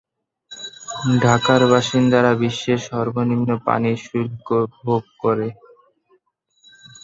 [1.21, 4.47] ঢাকার বাসিন্দারা বিশ্বের সর্বনিম্ন পানি শুল্ক
[4.77, 5.47] ভোগ করে।